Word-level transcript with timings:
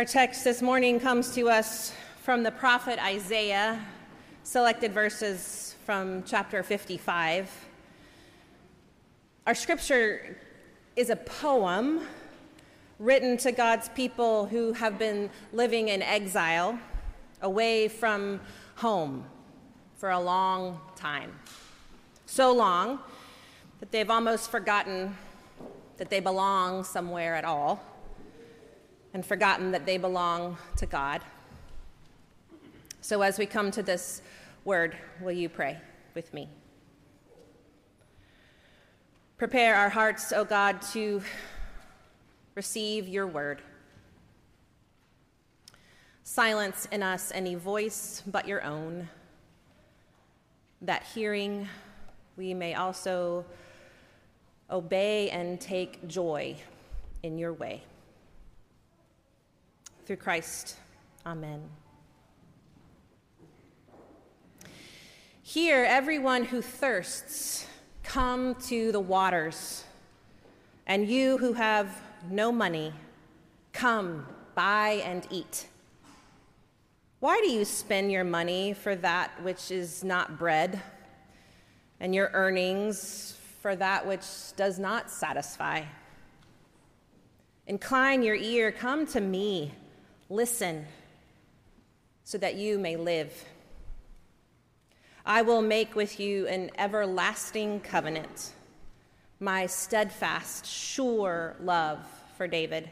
Our 0.00 0.06
text 0.06 0.44
this 0.44 0.62
morning 0.62 0.98
comes 0.98 1.34
to 1.34 1.50
us 1.50 1.92
from 2.22 2.42
the 2.42 2.50
prophet 2.50 2.98
Isaiah, 3.04 3.84
selected 4.44 4.94
verses 4.94 5.74
from 5.84 6.22
chapter 6.22 6.62
55. 6.62 7.50
Our 9.46 9.54
scripture 9.54 10.38
is 10.96 11.10
a 11.10 11.16
poem 11.16 12.00
written 12.98 13.36
to 13.36 13.52
God's 13.52 13.90
people 13.90 14.46
who 14.46 14.72
have 14.72 14.98
been 14.98 15.28
living 15.52 15.88
in 15.88 16.00
exile, 16.00 16.78
away 17.42 17.86
from 17.86 18.40
home 18.76 19.26
for 19.98 20.12
a 20.12 20.18
long 20.18 20.80
time. 20.96 21.30
So 22.24 22.54
long 22.54 23.00
that 23.80 23.92
they've 23.92 24.08
almost 24.08 24.50
forgotten 24.50 25.14
that 25.98 26.08
they 26.08 26.20
belong 26.20 26.84
somewhere 26.84 27.34
at 27.34 27.44
all 27.44 27.84
and 29.12 29.24
forgotten 29.24 29.72
that 29.72 29.86
they 29.86 29.96
belong 29.96 30.56
to 30.76 30.86
God. 30.86 31.22
So, 33.00 33.22
as 33.22 33.38
we 33.38 33.46
come 33.46 33.70
to 33.72 33.82
this 33.82 34.22
word, 34.64 34.96
will 35.20 35.32
you 35.32 35.48
pray 35.48 35.78
with 36.14 36.32
me? 36.34 36.48
Prepare 39.38 39.74
our 39.74 39.88
hearts, 39.88 40.32
O 40.32 40.44
God, 40.44 40.82
to 40.92 41.22
receive 42.54 43.08
your 43.08 43.26
word. 43.26 43.62
Silence 46.24 46.86
in 46.92 47.02
us 47.02 47.32
any 47.34 47.54
voice 47.54 48.22
but 48.26 48.46
your 48.46 48.62
own, 48.62 49.08
that 50.82 51.02
hearing 51.14 51.66
we 52.36 52.54
may 52.54 52.74
also 52.74 53.44
obey 54.70 55.30
and 55.30 55.60
take 55.60 56.06
joy 56.06 56.54
in 57.22 57.38
your 57.38 57.52
way. 57.52 57.82
Through 60.10 60.16
Christ, 60.16 60.74
amen. 61.24 61.62
Here, 65.40 65.86
everyone 65.88 66.42
who 66.42 66.60
thirsts, 66.62 67.64
come 68.02 68.56
to 68.66 68.90
the 68.90 68.98
waters. 68.98 69.84
And 70.88 71.06
you 71.06 71.38
who 71.38 71.52
have 71.52 71.96
no 72.28 72.50
money, 72.50 72.92
come, 73.72 74.26
buy 74.56 75.00
and 75.04 75.28
eat. 75.30 75.68
Why 77.20 77.40
do 77.40 77.48
you 77.48 77.64
spend 77.64 78.10
your 78.10 78.24
money 78.24 78.72
for 78.72 78.96
that 78.96 79.40
which 79.44 79.70
is 79.70 80.02
not 80.02 80.40
bread, 80.40 80.82
and 82.00 82.12
your 82.12 82.30
earnings 82.32 83.36
for 83.62 83.76
that 83.76 84.04
which 84.04 84.56
does 84.56 84.76
not 84.76 85.08
satisfy? 85.08 85.84
Incline 87.68 88.24
your 88.24 88.34
ear, 88.34 88.72
come 88.72 89.06
to 89.06 89.20
me. 89.20 89.70
Listen 90.32 90.86
so 92.22 92.38
that 92.38 92.54
you 92.54 92.78
may 92.78 92.94
live. 92.94 93.44
I 95.26 95.42
will 95.42 95.60
make 95.60 95.96
with 95.96 96.20
you 96.20 96.46
an 96.46 96.70
everlasting 96.78 97.80
covenant, 97.80 98.52
my 99.40 99.66
steadfast, 99.66 100.64
sure 100.66 101.56
love 101.60 101.98
for 102.36 102.46
David. 102.46 102.88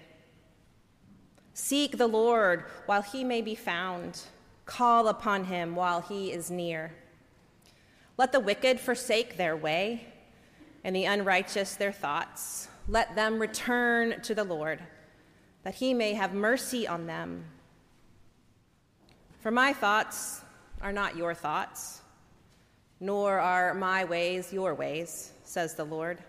Seek 1.54 1.96
the 1.96 2.08
Lord 2.08 2.64
while 2.86 3.02
he 3.02 3.22
may 3.22 3.40
be 3.40 3.54
found, 3.54 4.20
call 4.66 5.06
upon 5.06 5.44
him 5.44 5.76
while 5.76 6.00
he 6.00 6.32
is 6.32 6.50
near. 6.50 6.92
Let 8.16 8.32
the 8.32 8.40
wicked 8.40 8.80
forsake 8.80 9.36
their 9.36 9.56
way, 9.56 10.08
and 10.82 10.94
the 10.94 11.04
unrighteous 11.04 11.76
their 11.76 11.92
thoughts. 11.92 12.66
Let 12.88 13.14
them 13.14 13.38
return 13.38 14.22
to 14.22 14.34
the 14.34 14.42
Lord 14.42 14.80
that 15.68 15.74
he 15.74 15.92
may 15.92 16.14
have 16.14 16.32
mercy 16.32 16.88
on 16.88 17.06
them. 17.06 17.44
For 19.40 19.50
my 19.50 19.74
thoughts 19.74 20.40
are 20.80 20.92
not 20.92 21.14
your 21.14 21.34
thoughts, 21.34 22.00
nor 23.00 23.38
are 23.38 23.74
my 23.74 24.06
ways 24.06 24.50
your 24.50 24.72
ways, 24.72 25.30
says 25.44 25.74
the 25.74 25.84
Lord. 25.84 26.20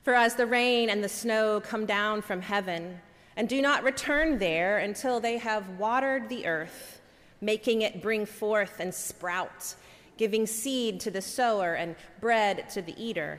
For 0.00 0.14
as 0.14 0.36
the 0.36 0.46
rain 0.46 0.88
and 0.88 1.04
the 1.04 1.08
snow 1.10 1.60
come 1.60 1.84
down 1.84 2.22
from 2.22 2.40
heaven, 2.40 2.98
and 3.36 3.46
do 3.46 3.60
not 3.60 3.84
return 3.84 4.38
there 4.38 4.78
until 4.78 5.20
they 5.20 5.36
have 5.36 5.68
watered 5.78 6.30
the 6.30 6.46
earth, 6.46 7.02
making 7.42 7.82
it 7.82 8.00
bring 8.00 8.24
forth 8.24 8.80
and 8.80 8.94
sprout, 8.94 9.74
giving 10.16 10.46
seed 10.46 10.98
to 11.00 11.10
the 11.10 11.20
sower 11.20 11.74
and 11.74 11.94
bread 12.22 12.70
to 12.70 12.80
the 12.80 12.94
eater, 12.96 13.38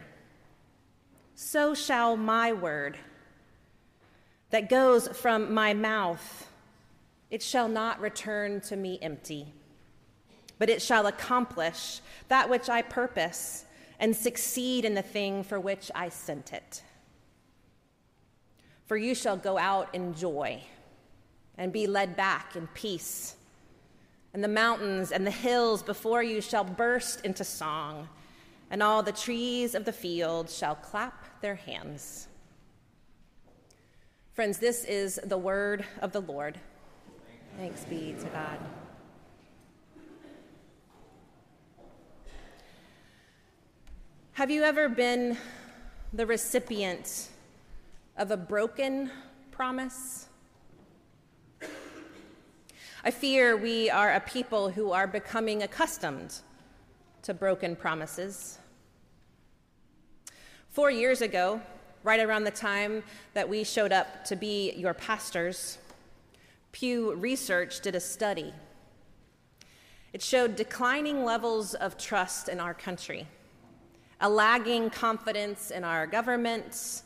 so 1.34 1.74
shall 1.74 2.16
my 2.16 2.54
word 2.54 3.00
that 4.54 4.70
goes 4.70 5.08
from 5.08 5.52
my 5.52 5.74
mouth, 5.74 6.48
it 7.32 7.42
shall 7.42 7.68
not 7.68 8.00
return 8.00 8.62
to 8.62 8.76
me 8.76 9.00
empty, 9.02 9.48
but 10.60 10.70
it 10.70 10.80
shall 10.80 11.08
accomplish 11.08 12.02
that 12.28 12.52
which 12.52 12.70
I 12.70 12.84
purpose 12.84 13.66
and 14.00 14.16
succeed 14.16 14.86
in 14.86 14.94
the 14.94 15.02
thing 15.02 15.44
for 15.44 15.60
which 15.60 15.90
I 15.96 16.10
sent 16.10 16.54
it. 16.54 16.84
For 18.86 18.96
you 18.96 19.16
shall 19.16 19.38
go 19.38 19.58
out 19.58 19.90
in 19.96 20.14
joy 20.14 20.62
and 21.58 21.74
be 21.74 21.88
led 21.88 22.16
back 22.16 22.56
in 22.56 22.68
peace. 22.76 23.36
And 24.36 24.44
the 24.44 24.48
mountains 24.48 25.12
and 25.12 25.26
the 25.26 25.32
hills 25.32 25.82
before 25.82 26.22
you 26.22 26.42
shall 26.42 26.64
burst 26.64 27.22
into 27.22 27.44
song, 27.44 28.08
and 28.70 28.84
all 28.84 29.02
the 29.02 29.14
trees 29.14 29.74
of 29.74 29.86
the 29.86 29.92
field 29.92 30.48
shall 30.48 30.76
clap 30.76 31.42
their 31.42 31.56
hands. 31.56 32.28
Friends, 34.34 34.58
this 34.58 34.84
is 34.86 35.20
the 35.24 35.38
word 35.38 35.86
of 36.02 36.12
the 36.12 36.20
Lord. 36.20 36.60
Thanks 37.60 37.84
be 37.86 38.16
to 38.20 38.26
God. 38.30 38.58
Have 44.32 44.50
you 44.50 44.64
ever 44.64 44.90
been 44.90 45.38
the 46.14 46.26
recipient 46.26 47.30
of 48.18 48.32
a 48.32 48.38
broken 48.38 49.12
promise? 49.52 50.26
I 53.04 53.12
fear 53.12 53.56
we 53.56 53.92
are 53.92 54.14
a 54.14 54.20
people 54.20 54.68
who 54.68 54.92
are 54.92 55.06
becoming 55.06 55.62
accustomed 55.62 56.40
to 57.22 57.36
broken 57.36 57.76
promises. 57.76 58.58
Four 60.70 60.90
years 60.90 61.22
ago, 61.22 61.62
right 62.04 62.20
around 62.20 62.44
the 62.44 62.52
time 62.52 63.04
that 63.34 63.48
we 63.48 63.64
showed 63.64 63.92
up 63.92 64.26
to 64.26 64.36
be 64.36 64.72
your 64.74 64.94
pastors, 64.94 65.78
Pew 66.72 67.14
Research 67.16 67.82
did 67.82 67.96
a 67.96 68.00
study. 68.00 68.54
It 70.12 70.22
showed 70.22 70.56
declining 70.56 71.24
levels 71.24 71.74
of 71.74 71.98
trust 71.98 72.50
in 72.50 72.60
our 72.60 72.74
country, 72.74 73.28
a 74.22 74.30
lagging 74.30 74.90
confidence 74.90 75.72
in 75.72 75.84
our 75.84 76.06
government 76.06 77.04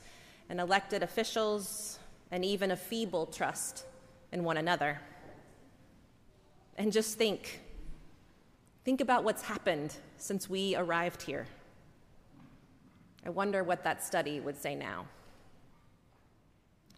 and 0.50 0.59
elected 0.59 1.03
officials, 1.03 2.00
and 2.31 2.44
even 2.44 2.72
a 2.72 2.75
feeble 2.75 3.25
trust 3.25 3.86
in 4.31 4.44
one 4.44 4.57
another. 4.57 5.00
And 6.78 6.91
just 6.91 7.18
think 7.18 7.62
think 8.84 9.02
about 9.02 9.25
what's 9.25 9.41
happened 9.41 9.94
since 10.16 10.50
we 10.50 10.74
arrived 10.74 11.21
here. 11.21 11.45
I 13.27 13.29
wonder 13.29 13.62
what 13.62 13.83
that 13.83 14.01
study 14.01 14.39
would 14.39 14.56
say 14.56 14.74
now. 14.74 15.06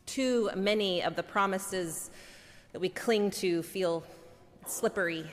Too 0.05 0.51
many 0.55 1.01
of 1.01 1.15
the 1.15 1.23
promises 1.23 2.11
that 2.71 2.79
we 2.79 2.87
cling 2.87 3.31
to 3.31 3.63
feel 3.63 4.03
slippery, 4.67 5.25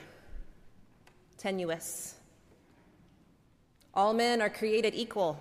tenuous. 1.37 2.15
All 3.93 4.11
men 4.11 4.41
are 4.41 4.49
created 4.49 4.95
equal, 4.95 5.39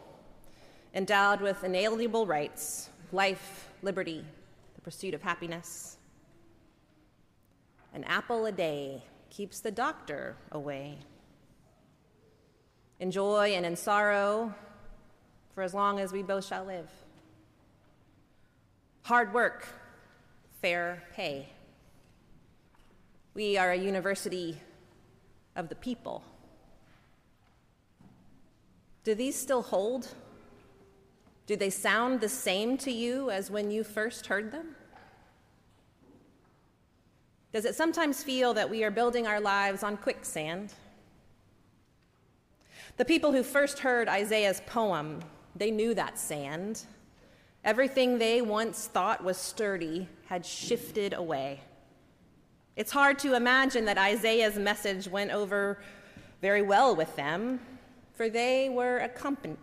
endowed 0.95 1.41
with 1.41 1.65
inalienable 1.65 2.27
rights 2.27 2.91
life, 3.11 3.71
liberty, 3.81 4.27
the 4.75 4.83
pursuit 4.83 5.15
of 5.15 5.23
happiness. 5.23 5.97
An 7.95 8.05
apple 8.05 8.45
a 8.45 8.53
day 8.53 9.03
keeps 9.31 9.61
the 9.61 9.71
doctor 9.71 10.37
away. 10.53 10.99
In 13.01 13.11
joy 13.11 13.55
and 13.55 13.65
in 13.65 13.75
sorrow, 13.75 14.55
for 15.57 15.63
as 15.63 15.73
long 15.73 15.99
as 15.99 16.13
we 16.13 16.23
both 16.23 16.47
shall 16.47 16.67
live. 16.67 16.91
Hard 19.05 19.33
work, 19.33 19.67
fair 20.61 21.03
pay. 21.15 21.49
We 23.33 23.57
are 23.57 23.73
a 23.73 23.77
university 23.77 24.61
of 25.57 25.71
the 25.71 25.75
people. 25.75 26.23
Do 29.03 29.15
these 29.15 29.35
still 29.35 29.63
hold? 29.63 30.09
Do 31.47 31.57
they 31.57 31.71
sound 31.71 32.21
the 32.21 32.29
same 32.29 32.77
to 32.79 32.93
you 32.93 33.31
as 33.31 33.51
when 33.51 33.71
you 33.71 33.83
first 33.83 34.27
heard 34.27 34.53
them? 34.53 34.77
Does 37.55 37.65
it 37.65 37.75
sometimes 37.75 38.23
feel 38.23 38.53
that 38.53 38.69
we 38.69 38.85
are 38.85 38.91
building 38.91 39.27
our 39.27 39.41
lives 39.41 39.83
on 39.83 39.97
quicksand? 39.97 40.75
The 42.99 43.07
people 43.07 43.33
who 43.33 43.43
first 43.43 43.79
heard 43.79 44.07
Isaiah's 44.07 44.61
poem 44.67 45.21
they 45.59 45.71
knew 45.71 45.95
that 45.95 46.19
sand. 46.19 46.83
Everything 47.65 48.19
they 48.19 48.43
once 48.43 48.87
thought 48.87 49.25
was 49.25 49.37
sturdy 49.37 50.09
had 50.27 50.45
shifted 50.45 51.13
away. 51.13 51.61
It's 52.77 52.93
hard 52.93 53.19
to 53.21 53.35
imagine 53.35 53.87
that 53.87 53.99
Isaiah's 53.99 54.59
message 54.59 55.09
went 55.09 55.31
over 55.31 55.79
very 56.43 56.63
well 56.63 56.95
with 56.95 57.15
them, 57.17 57.59
for 58.13 58.29
they 58.29 58.69
were 58.69 58.99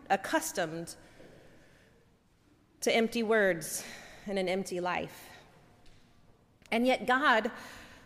accustomed 0.10 0.96
to 2.82 2.96
empty 2.96 3.24
words 3.24 3.84
and 4.26 4.40
an 4.40 4.50
empty 4.50 4.80
life. 4.80 5.30
And 6.72 6.88
yet, 6.88 7.06
God 7.06 7.52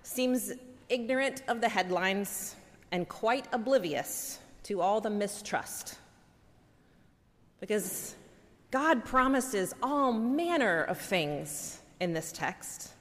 seems 0.03 0.51
ignorant 0.89 1.41
of 1.47 1.61
the 1.61 1.69
headlines 1.69 2.55
and 2.91 3.07
quite 3.07 3.47
oblivious 3.53 4.39
to 4.63 4.81
all 4.81 4.99
the 4.99 5.09
mistrust. 5.09 5.97
Because 7.59 8.15
God 8.71 9.05
promises 9.05 9.73
all 9.81 10.11
manner 10.11 10.83
of 10.83 10.99
things 10.99 11.79
in 11.99 12.13
this 12.13 12.31
text. 12.31 12.93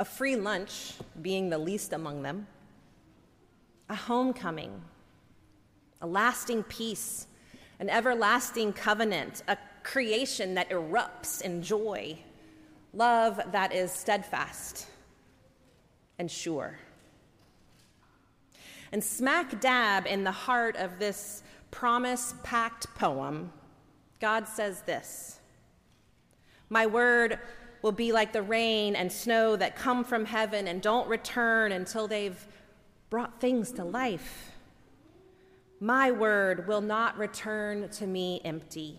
A 0.00 0.04
free 0.04 0.36
lunch 0.36 0.94
being 1.22 1.50
the 1.50 1.58
least 1.58 1.92
among 1.92 2.22
them, 2.22 2.46
a 3.88 3.94
homecoming, 3.94 4.82
a 6.00 6.06
lasting 6.06 6.64
peace, 6.64 7.28
an 7.78 7.88
everlasting 7.88 8.72
covenant, 8.72 9.42
a 9.46 9.56
creation 9.84 10.54
that 10.54 10.70
erupts 10.70 11.42
in 11.42 11.62
joy, 11.62 12.18
love 12.92 13.40
that 13.52 13.72
is 13.72 13.92
steadfast 13.92 14.86
and 16.18 16.30
sure. 16.30 16.78
And 18.90 19.02
smack 19.02 19.60
dab 19.60 20.06
in 20.06 20.24
the 20.24 20.32
heart 20.32 20.76
of 20.76 20.98
this 20.98 21.42
promise 21.70 22.34
packed 22.42 22.92
poem, 22.94 23.52
God 24.24 24.48
says 24.48 24.80
this 24.80 25.38
My 26.70 26.86
word 26.86 27.38
will 27.82 27.92
be 27.92 28.10
like 28.10 28.32
the 28.32 28.40
rain 28.40 28.96
and 28.96 29.12
snow 29.12 29.54
that 29.54 29.76
come 29.76 30.02
from 30.02 30.24
heaven 30.24 30.66
and 30.66 30.80
don't 30.80 31.06
return 31.06 31.72
until 31.72 32.08
they've 32.08 32.46
brought 33.10 33.38
things 33.38 33.70
to 33.72 33.84
life. 33.84 34.52
My 35.78 36.10
word 36.10 36.66
will 36.66 36.80
not 36.80 37.18
return 37.18 37.90
to 37.90 38.06
me 38.06 38.40
empty. 38.46 38.98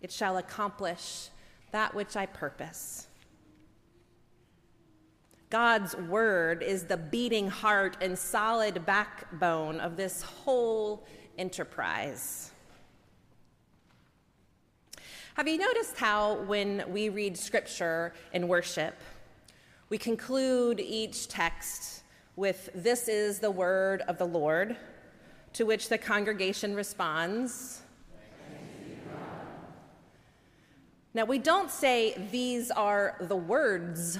It 0.00 0.10
shall 0.10 0.38
accomplish 0.38 1.28
that 1.70 1.94
which 1.94 2.16
I 2.16 2.24
purpose. 2.24 3.06
God's 5.50 5.94
word 5.94 6.62
is 6.62 6.84
the 6.84 6.96
beating 6.96 7.48
heart 7.48 7.98
and 8.00 8.18
solid 8.18 8.86
backbone 8.86 9.78
of 9.78 9.98
this 9.98 10.22
whole 10.22 11.06
enterprise. 11.36 12.52
Have 15.40 15.48
you 15.48 15.56
noticed 15.56 15.96
how, 15.96 16.34
when 16.42 16.84
we 16.92 17.08
read 17.08 17.34
scripture 17.34 18.12
in 18.34 18.46
worship, 18.46 18.94
we 19.88 19.96
conclude 19.96 20.80
each 20.80 21.28
text 21.28 22.02
with, 22.36 22.68
This 22.74 23.08
is 23.08 23.38
the 23.38 23.50
word 23.50 24.02
of 24.02 24.18
the 24.18 24.26
Lord, 24.26 24.76
to 25.54 25.64
which 25.64 25.88
the 25.88 25.96
congregation 25.96 26.74
responds, 26.74 27.80
Now, 31.14 31.24
we 31.24 31.38
don't 31.38 31.70
say 31.70 32.28
these 32.30 32.70
are 32.70 33.16
the 33.18 33.34
words 33.34 34.18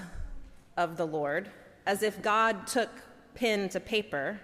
of 0.79 0.97
the 0.97 1.07
Lord, 1.07 1.51
as 1.85 2.03
if 2.03 2.23
God 2.23 2.67
took 2.67 2.89
pen 3.35 3.69
to 3.69 3.79
paper. 3.79 4.41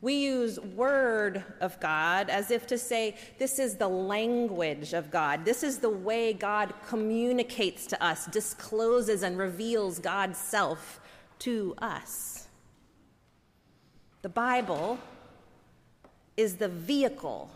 We 0.00 0.14
use 0.14 0.60
word 0.60 1.42
of 1.60 1.80
God 1.80 2.28
as 2.28 2.50
if 2.50 2.66
to 2.68 2.78
say, 2.78 3.16
this 3.38 3.58
is 3.58 3.76
the 3.76 3.88
language 3.88 4.92
of 4.92 5.10
God. 5.10 5.44
This 5.44 5.62
is 5.62 5.78
the 5.78 5.90
way 5.90 6.32
God 6.32 6.74
communicates 6.86 7.86
to 7.86 8.04
us, 8.04 8.26
discloses 8.26 9.22
and 9.22 9.38
reveals 9.38 9.98
God's 9.98 10.38
self 10.38 11.00
to 11.40 11.74
us. 11.78 12.48
The 14.22 14.28
Bible 14.28 14.98
is 16.36 16.56
the 16.56 16.68
vehicle 16.68 17.50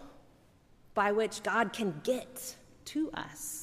by 0.95 1.13
which 1.13 1.43
God 1.43 1.73
can 1.73 2.01
get 2.03 2.57
to 2.87 3.11
us 3.13 3.61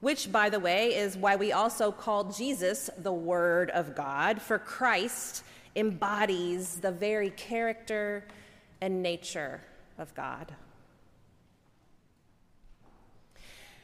which, 0.00 0.30
by 0.30 0.48
the 0.48 0.60
way, 0.60 0.94
is 0.94 1.16
why 1.16 1.36
we 1.36 1.52
also 1.52 1.90
call 1.90 2.24
Jesus 2.24 2.88
the 2.98 3.12
Word 3.12 3.70
of 3.70 3.96
God, 3.96 4.40
for 4.40 4.58
Christ 4.58 5.42
embodies 5.78 6.80
the 6.80 6.90
very 6.90 7.30
character 7.30 8.24
and 8.80 9.02
nature 9.02 9.60
of 9.96 10.14
God. 10.14 10.54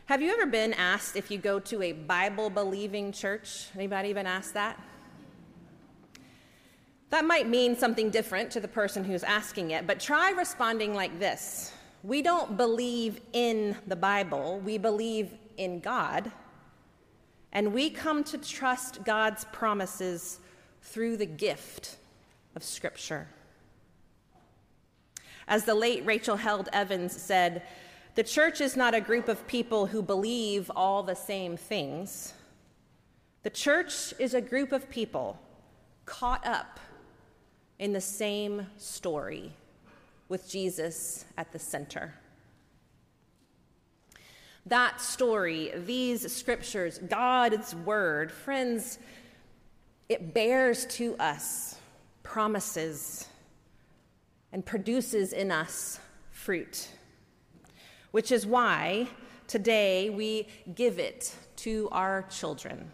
Have 0.07 0.21
you 0.21 0.31
ever 0.33 0.45
been 0.45 0.75
asked 0.75 1.17
if 1.17 1.31
you 1.31 1.39
go 1.39 1.59
to 1.61 1.83
a 1.83 1.93
Bible 1.93 2.51
believing 2.51 3.11
church? 3.11 3.69
Anybody 3.75 4.13
been 4.13 4.27
asked 4.27 4.53
that? 4.55 4.79
That 7.09 7.25
might 7.25 7.49
mean 7.49 7.77
something 7.77 8.11
different 8.11 8.51
to 8.51 8.61
the 8.61 8.69
person 8.69 9.05
who's 9.05 9.23
asking 9.23 9.71
it, 9.71 9.87
but 9.87 10.01
try 10.01 10.31
responding 10.31 10.95
like 10.95 11.19
this 11.19 11.73
We 12.03 12.23
don't 12.23 12.57
believe 12.57 13.21
in 13.33 13.77
the 13.87 13.97
Bible, 13.97 14.61
we 14.65 14.79
believe 14.79 15.33
in 15.57 15.81
God, 15.81 16.31
and 17.53 17.73
we 17.73 17.89
come 17.89 18.25
to 18.25 18.37
trust 18.37 19.05
God's 19.05 19.45
promises 19.53 20.41
through 20.85 21.17
the 21.17 21.27
gift 21.27 21.97
of 22.55 22.63
Scripture. 22.63 23.27
As 25.49 25.65
the 25.65 25.75
late 25.75 26.07
Rachel 26.07 26.37
Held 26.37 26.69
Evans 26.73 27.13
said, 27.13 27.63
the 28.15 28.23
church 28.23 28.61
is 28.61 28.77
not 28.77 28.95
a 28.95 29.01
group 29.01 29.29
of 29.29 29.47
people 29.49 29.87
who 29.87 30.01
believe 30.01 30.71
all 30.77 31.03
the 31.03 31.17
same 31.17 31.57
things. 31.57 32.33
The 33.43 33.51
church 33.51 34.15
is 34.19 34.35
a 34.35 34.41
group 34.41 34.71
of 34.71 34.89
people 34.89 35.39
caught 36.07 36.47
up 36.47 36.79
in 37.79 37.93
the 37.93 38.01
same 38.01 38.69
story 38.77 39.53
with 40.29 40.49
Jesus 40.49 41.25
at 41.37 41.53
the 41.53 41.59
center 41.59 42.15
that 44.67 45.01
story, 45.01 45.73
these 45.85 46.33
scriptures, 46.33 46.99
God's 46.99 47.75
word, 47.75 48.33
friends, 48.33 48.99
it 50.09 50.35
bears 50.35 50.87
to 50.87 51.17
us 51.17 51.77
promises 52.23 53.27
and 54.53 54.65
produces 54.65 55.33
in 55.33 55.51
us 55.51 55.99
fruit, 56.31 56.89
which 58.11 58.31
is 58.31 58.47
why 58.47 59.09
today 59.47 60.11
we 60.11 60.49
give 60.75 60.99
it 60.99 61.35
to 61.57 61.89
our 61.93 62.23
children. 62.31 62.91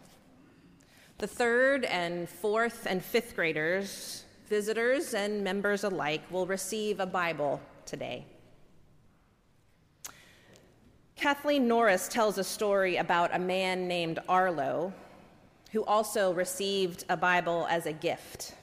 The 1.18 1.26
third 1.26 1.84
and 1.84 2.28
fourth 2.28 2.86
and 2.88 3.04
fifth 3.04 3.34
graders, 3.36 4.24
visitors 4.48 5.12
and 5.12 5.44
members 5.44 5.84
alike, 5.84 6.22
will 6.30 6.46
receive 6.46 7.00
a 7.00 7.06
Bible 7.06 7.60
today. 7.84 8.24
Kathleen 11.16 11.68
Norris 11.68 12.08
tells 12.08 12.38
a 12.38 12.44
story 12.44 12.96
about 12.96 13.34
a 13.34 13.38
man 13.38 13.86
named 13.86 14.18
Arlo 14.28 14.94
who 15.72 15.84
also 15.84 16.32
received 16.32 17.04
a 17.08 17.16
Bible 17.16 17.66
as 17.70 17.86
a 17.86 17.92
gift. 17.92 18.54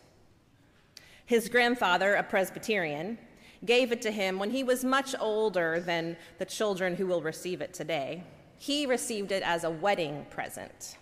His 1.25 1.49
grandfather, 1.49 2.15
a 2.15 2.23
Presbyterian, 2.23 3.17
gave 3.65 3.91
it 3.91 4.01
to 4.03 4.11
him 4.11 4.39
when 4.39 4.51
he 4.51 4.63
was 4.63 4.83
much 4.83 5.15
older 5.19 5.79
than 5.79 6.15
the 6.37 6.45
children 6.45 6.95
who 6.95 7.07
will 7.07 7.21
receive 7.21 7.61
it 7.61 7.73
today. 7.73 8.23
He 8.57 8.85
received 8.85 9.31
it 9.31 9.43
as 9.43 9.63
a 9.63 9.69
wedding 9.69 10.25
present. 10.29 10.97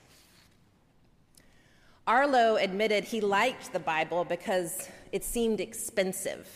Arlo 2.08 2.56
admitted 2.58 3.04
he 3.04 3.20
liked 3.20 3.74
the 3.74 3.80
Bible 3.80 4.24
because 4.24 4.90
it 5.12 5.24
seemed 5.24 5.60
expensive. 5.60 6.48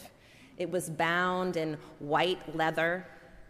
It 0.58 0.70
was 0.70 0.90
bound 0.90 1.58
in 1.58 1.78
white 2.00 2.56
leather 2.56 3.08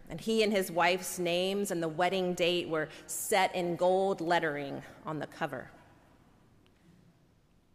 and 0.08 0.20
he 0.20 0.42
and 0.42 0.52
his 0.52 0.72
wife's 0.72 1.18
names 1.18 1.70
and 1.70 1.82
the 1.82 1.88
wedding 1.88 2.34
date 2.34 2.68
were 2.68 2.88
set 3.06 3.54
in 3.54 3.76
gold 3.76 4.20
lettering 4.20 4.82
on 5.06 5.18
the 5.18 5.26
cover. 5.26 5.70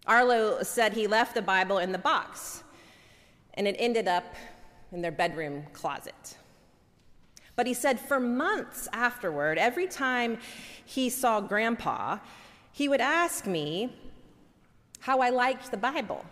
Arlo 0.08 0.62
said 0.64 0.94
he 0.94 1.08
left 1.08 1.34
the 1.34 1.42
Bible 1.42 1.80
in 1.80 1.92
the 1.92 1.98
box, 1.98 2.64
and 3.56 3.68
it 3.68 3.76
ended 3.80 4.08
up 4.08 4.36
in 4.92 5.02
their 5.02 5.12
bedroom 5.12 5.64
closet. 5.74 6.38
But 7.56 7.68
he 7.68 7.74
said 7.74 8.00
for 8.00 8.20
months 8.20 8.88
afterward, 8.92 9.58
every 9.58 9.88
time 9.88 10.38
he 10.84 11.10
saw 11.10 11.40
Grandpa, 11.40 12.20
he 12.72 12.90
would 12.90 13.02
ask 13.02 13.48
me 13.48 13.96
how 15.00 15.20
I 15.22 15.30
liked 15.30 15.72
the 15.72 15.78
Bible. 15.78 16.26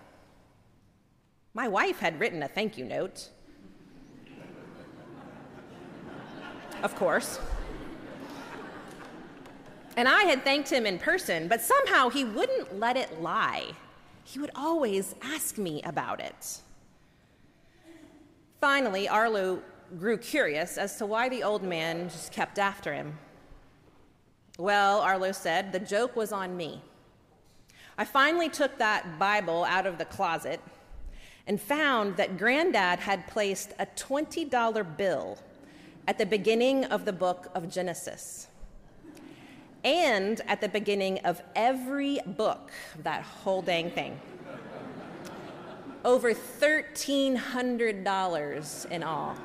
My 1.53 1.68
wife 1.68 2.00
had 2.00 2.20
written 2.20 2.44
a 2.44 2.48
thank 2.48 2.77
you 2.77 2.86
note. 2.86 3.30
of 6.84 6.96
course. 6.96 7.39
And 9.96 10.08
I 10.08 10.24
had 10.24 10.44
thanked 10.44 10.72
him 10.72 10.86
in 10.86 10.98
person, 10.98 11.48
but 11.48 11.62
somehow 11.62 12.10
he 12.10 12.26
wouldn't 12.26 12.80
let 12.80 12.98
it 12.98 13.22
lie. 13.22 13.74
He 14.24 14.40
would 14.40 14.52
always 14.56 15.14
ask 15.22 15.58
me 15.58 15.82
about 15.84 16.20
it. 16.20 16.62
Finally, 18.60 19.08
Arlo 19.08 19.62
grew 20.00 20.18
curious 20.18 20.78
as 20.78 20.98
to 20.98 21.06
why 21.06 21.30
the 21.30 21.44
old 21.44 21.62
man 21.62 22.10
just 22.10 22.32
kept 22.32 22.58
after 22.58 22.94
him. 22.94 23.18
Well, 24.58 25.02
Arlo 25.02 25.32
said, 25.32 25.72
the 25.72 25.80
joke 25.80 26.16
was 26.16 26.32
on 26.32 26.58
me. 26.58 26.82
I 27.98 28.06
finally 28.06 28.50
took 28.50 28.78
that 28.80 29.20
Bible 29.20 29.66
out 29.66 29.86
of 29.86 30.00
the 30.00 30.06
closet 30.06 30.60
and 31.46 31.62
found 31.62 32.18
that 32.18 32.38
Granddad 32.38 33.00
had 33.00 33.28
placed 33.28 33.74
a 33.78 33.86
$20 33.86 34.98
bill 34.98 35.38
at 36.08 36.18
the 36.18 36.26
beginning 36.26 36.86
of 36.86 37.06
the 37.06 37.14
book 37.14 37.52
of 37.54 37.70
Genesis 37.70 38.48
and 39.84 40.42
at 40.48 40.62
the 40.62 40.70
beginning 40.70 41.20
of 41.20 41.42
every 41.56 42.20
book, 42.25 42.72
that 43.04 43.22
whole 43.24 43.62
dang 43.62 43.92
thing. 43.92 44.20
Over 46.06 46.34
$1,300 46.34 48.92
in 48.92 49.04
all. 49.04 49.36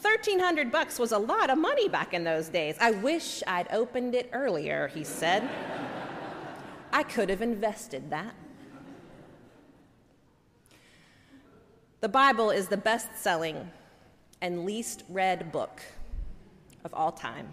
1300 0.00 0.70
bucks 0.70 0.98
was 0.98 1.12
a 1.12 1.18
lot 1.18 1.48
of 1.48 1.56
money 1.56 1.88
back 1.88 2.12
in 2.12 2.24
those 2.24 2.48
days. 2.48 2.76
I 2.80 2.90
wish 2.90 3.42
I'd 3.46 3.68
opened 3.72 4.14
it 4.14 4.28
earlier, 4.32 4.88
he 4.88 5.02
said. 5.02 5.48
I 6.92 7.02
could 7.02 7.30
have 7.30 7.40
invested 7.40 8.10
that. 8.10 8.34
The 12.00 12.08
Bible 12.08 12.50
is 12.50 12.68
the 12.68 12.76
best 12.76 13.08
selling 13.16 13.70
and 14.42 14.66
least 14.66 15.04
read 15.08 15.50
book 15.50 15.80
of 16.84 16.92
all 16.92 17.12
time. 17.12 17.48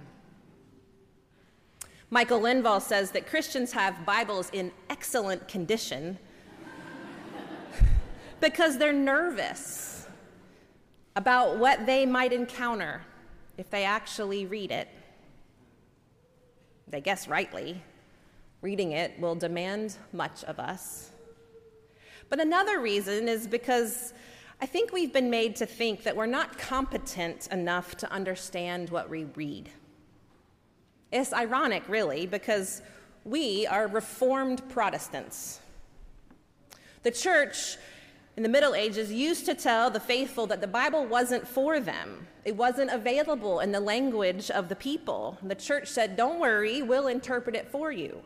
Michael 2.13 2.41
Lindvall 2.41 2.81
says 2.81 3.11
that 3.11 3.25
Christians 3.25 3.71
have 3.71 4.05
Bibles 4.05 4.49
in 4.51 4.73
excellent 4.89 5.47
condition 5.47 6.19
because 8.41 8.77
they're 8.77 8.91
nervous 8.91 10.07
about 11.15 11.57
what 11.57 11.85
they 11.85 12.05
might 12.05 12.33
encounter 12.33 13.01
if 13.57 13.69
they 13.69 13.85
actually 13.85 14.45
read 14.45 14.71
it. 14.71 14.89
They 16.89 16.99
guess 16.99 17.29
rightly. 17.29 17.81
Reading 18.61 18.91
it 18.91 19.17
will 19.17 19.35
demand 19.35 19.95
much 20.11 20.43
of 20.43 20.59
us. 20.59 21.11
But 22.27 22.41
another 22.41 22.81
reason 22.81 23.29
is 23.29 23.47
because 23.47 24.13
I 24.59 24.65
think 24.65 24.91
we've 24.91 25.13
been 25.13 25.29
made 25.29 25.55
to 25.55 25.65
think 25.65 26.03
that 26.03 26.17
we're 26.17 26.25
not 26.25 26.57
competent 26.57 27.47
enough 27.53 27.95
to 27.97 28.11
understand 28.11 28.89
what 28.89 29.09
we 29.09 29.23
read. 29.23 29.69
It's 31.11 31.33
ironic, 31.33 31.83
really, 31.89 32.25
because 32.25 32.81
we 33.25 33.67
are 33.67 33.87
Reformed 33.87 34.67
Protestants. 34.69 35.59
The 37.03 37.11
church 37.11 37.77
in 38.37 38.43
the 38.43 38.49
Middle 38.49 38.73
Ages 38.73 39.11
used 39.11 39.45
to 39.47 39.53
tell 39.53 39.89
the 39.89 39.99
faithful 39.99 40.47
that 40.47 40.61
the 40.61 40.67
Bible 40.67 41.05
wasn't 41.05 41.45
for 41.45 41.81
them. 41.81 42.27
It 42.45 42.55
wasn't 42.55 42.91
available 42.91 43.59
in 43.59 43.73
the 43.73 43.79
language 43.81 44.49
of 44.49 44.69
the 44.69 44.75
people. 44.75 45.37
The 45.43 45.55
church 45.55 45.89
said, 45.89 46.15
Don't 46.15 46.39
worry, 46.39 46.81
we'll 46.81 47.07
interpret 47.07 47.57
it 47.57 47.67
for 47.67 47.91
you. 47.91 48.21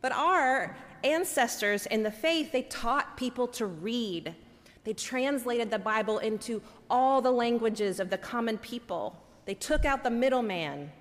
But 0.00 0.12
our 0.12 0.76
ancestors 1.02 1.86
in 1.86 2.04
the 2.04 2.12
faith, 2.12 2.52
they 2.52 2.62
taught 2.62 3.16
people 3.16 3.48
to 3.48 3.66
read. 3.66 4.36
They 4.84 4.92
translated 4.92 5.70
the 5.70 5.78
Bible 5.80 6.18
into 6.18 6.62
all 6.88 7.20
the 7.20 7.32
languages 7.32 7.98
of 7.98 8.08
the 8.08 8.18
common 8.18 8.56
people. 8.56 9.16
They 9.46 9.54
took 9.54 9.84
out 9.84 10.04
the 10.04 10.10
middleman 10.10 10.92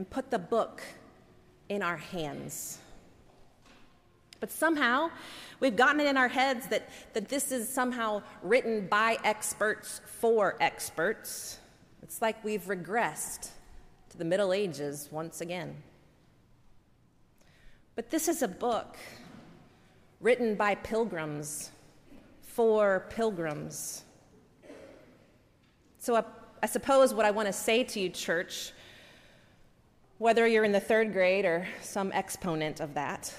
and 0.00 0.08
put 0.08 0.30
the 0.30 0.38
book 0.38 0.80
in 1.68 1.82
our 1.82 1.98
hands. 1.98 2.78
But 4.40 4.50
somehow, 4.50 5.10
we've 5.60 5.76
gotten 5.76 6.00
it 6.00 6.06
in 6.06 6.16
our 6.16 6.26
heads 6.26 6.68
that, 6.68 6.88
that 7.12 7.28
this 7.28 7.52
is 7.52 7.68
somehow 7.68 8.22
written 8.42 8.86
by 8.86 9.18
experts 9.24 10.00
for 10.06 10.56
experts. 10.58 11.58
It's 12.02 12.22
like 12.22 12.42
we've 12.42 12.62
regressed 12.62 13.50
to 14.08 14.16
the 14.16 14.24
Middle 14.24 14.54
Ages 14.54 15.10
once 15.12 15.42
again. 15.42 15.76
But 17.94 18.08
this 18.08 18.26
is 18.26 18.40
a 18.40 18.48
book 18.48 18.96
written 20.18 20.54
by 20.54 20.76
pilgrims 20.76 21.72
for 22.40 23.04
pilgrims. 23.10 24.04
So 25.98 26.16
I, 26.16 26.24
I 26.62 26.66
suppose 26.66 27.12
what 27.12 27.26
I 27.26 27.32
want 27.32 27.48
to 27.48 27.52
say 27.52 27.84
to 27.84 28.00
you, 28.00 28.08
church, 28.08 28.72
whether 30.20 30.46
you're 30.46 30.64
in 30.64 30.72
the 30.72 30.78
third 30.78 31.14
grade 31.14 31.46
or 31.46 31.66
some 31.80 32.12
exponent 32.12 32.78
of 32.78 32.92
that. 32.92 33.32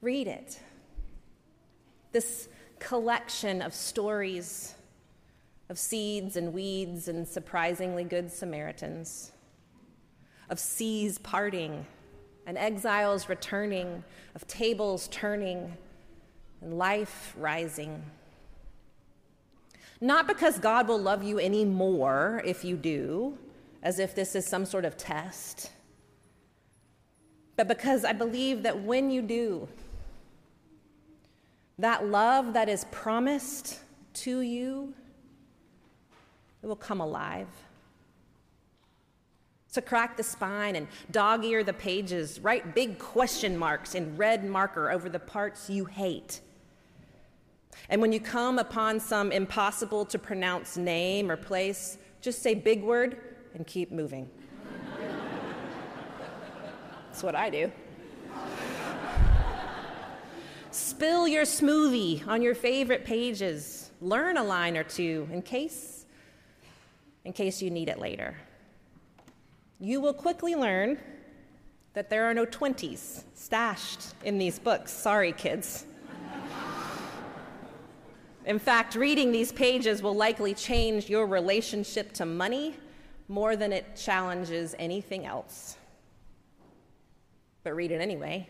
Read 0.00 0.26
it. 0.26 0.58
This 2.10 2.48
collection 2.80 3.62
of 3.62 3.72
stories 3.72 4.74
of 5.68 5.78
seeds 5.78 6.36
and 6.36 6.52
weeds 6.52 7.06
and 7.06 7.28
surprisingly 7.28 8.02
good 8.02 8.28
Samaritans, 8.32 9.30
of 10.50 10.58
seas 10.58 11.18
parting 11.18 11.86
and 12.44 12.58
exiles 12.58 13.28
returning, 13.28 14.02
of 14.34 14.48
tables 14.48 15.06
turning 15.12 15.76
and 16.60 16.76
life 16.76 17.36
rising. 17.38 18.02
Not 20.00 20.26
because 20.26 20.58
God 20.58 20.88
will 20.88 20.98
love 20.98 21.22
you 21.22 21.38
any 21.38 21.64
more 21.64 22.42
if 22.44 22.64
you 22.64 22.76
do, 22.76 23.38
as 23.82 23.98
if 23.98 24.14
this 24.14 24.34
is 24.34 24.46
some 24.46 24.64
sort 24.64 24.84
of 24.84 24.96
test, 24.96 25.70
but 27.58 27.66
because 27.66 28.04
I 28.04 28.12
believe 28.12 28.62
that 28.62 28.82
when 28.82 29.10
you 29.10 29.20
do, 29.20 29.68
that 31.78 32.06
love 32.06 32.52
that 32.52 32.68
is 32.68 32.84
promised 32.92 33.80
to 34.14 34.40
you, 34.42 34.94
it 36.62 36.66
will 36.66 36.76
come 36.76 37.00
alive. 37.00 37.48
So 39.66 39.80
crack 39.80 40.16
the 40.16 40.22
spine 40.22 40.76
and 40.76 40.86
dog 41.10 41.44
ear 41.44 41.64
the 41.64 41.72
pages, 41.72 42.40
write 42.40 42.76
big 42.76 42.98
question 42.98 43.56
marks 43.56 43.96
in 43.96 44.16
red 44.16 44.44
marker 44.44 44.90
over 44.90 45.08
the 45.08 45.18
parts 45.18 45.68
you 45.68 45.84
hate. 45.84 46.40
And 47.88 48.00
when 48.00 48.12
you 48.12 48.20
come 48.20 48.58
upon 48.60 49.00
some 49.00 49.32
impossible 49.32 50.04
to 50.06 50.18
pronounce 50.18 50.76
name 50.76 51.28
or 51.28 51.36
place, 51.36 51.98
just 52.20 52.40
say 52.40 52.54
big 52.54 52.82
word 52.84 53.27
and 53.58 53.66
keep 53.66 53.90
moving. 53.90 54.30
That's 57.08 57.22
what 57.22 57.34
I 57.34 57.50
do. 57.50 57.70
Spill 60.70 61.26
your 61.26 61.42
smoothie 61.42 62.26
on 62.28 62.40
your 62.40 62.54
favorite 62.54 63.04
pages. 63.04 63.90
Learn 64.00 64.36
a 64.36 64.44
line 64.44 64.76
or 64.76 64.84
two 64.84 65.28
in 65.32 65.42
case 65.42 66.06
in 67.24 67.32
case 67.32 67.60
you 67.60 67.70
need 67.70 67.88
it 67.88 67.98
later. 67.98 68.36
You 69.80 70.00
will 70.00 70.14
quickly 70.14 70.54
learn 70.54 70.98
that 71.94 72.08
there 72.08 72.24
are 72.24 72.32
no 72.32 72.46
20s 72.46 73.24
stashed 73.34 74.14
in 74.24 74.38
these 74.38 74.58
books. 74.58 74.92
Sorry, 74.92 75.32
kids. 75.32 75.84
In 78.46 78.58
fact, 78.58 78.94
reading 78.94 79.30
these 79.30 79.52
pages 79.52 80.02
will 80.02 80.14
likely 80.14 80.54
change 80.54 81.10
your 81.10 81.26
relationship 81.26 82.12
to 82.14 82.24
money 82.24 82.76
more 83.28 83.56
than 83.56 83.72
it 83.72 83.94
challenges 83.94 84.74
anything 84.78 85.26
else. 85.26 85.76
But 87.62 87.76
read 87.76 87.90
it 87.90 88.00
anyway. 88.00 88.48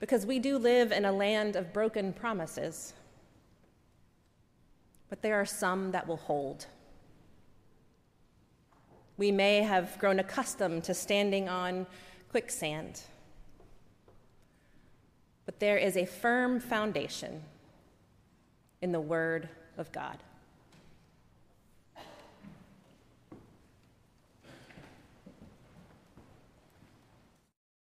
Because 0.00 0.24
we 0.24 0.38
do 0.38 0.58
live 0.58 0.90
in 0.90 1.04
a 1.04 1.12
land 1.12 1.56
of 1.56 1.72
broken 1.72 2.12
promises, 2.12 2.94
but 5.10 5.22
there 5.22 5.34
are 5.34 5.44
some 5.44 5.90
that 5.92 6.06
will 6.06 6.16
hold. 6.16 6.66
We 9.16 9.32
may 9.32 9.62
have 9.62 9.98
grown 9.98 10.20
accustomed 10.20 10.84
to 10.84 10.94
standing 10.94 11.48
on 11.48 11.86
quicksand, 12.30 13.02
but 15.44 15.58
there 15.58 15.76
is 15.76 15.96
a 15.96 16.06
firm 16.06 16.60
foundation 16.60 17.42
in 18.80 18.92
the 18.92 19.00
Word 19.00 19.48
of 19.76 19.90
God. 19.90 20.18